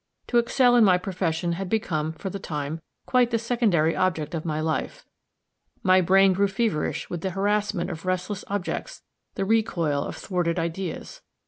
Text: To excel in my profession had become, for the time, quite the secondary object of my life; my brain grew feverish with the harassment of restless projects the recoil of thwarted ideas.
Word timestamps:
To 0.29 0.39
excel 0.39 0.75
in 0.75 0.83
my 0.83 0.97
profession 0.97 1.51
had 1.51 1.69
become, 1.69 2.11
for 2.13 2.31
the 2.31 2.39
time, 2.39 2.81
quite 3.05 3.29
the 3.29 3.37
secondary 3.37 3.95
object 3.95 4.33
of 4.33 4.45
my 4.45 4.59
life; 4.59 5.05
my 5.83 6.01
brain 6.01 6.33
grew 6.33 6.47
feverish 6.47 7.07
with 7.11 7.21
the 7.21 7.29
harassment 7.29 7.91
of 7.91 8.03
restless 8.03 8.43
projects 8.43 9.03
the 9.35 9.45
recoil 9.45 10.03
of 10.03 10.15
thwarted 10.15 10.57
ideas. 10.57 11.21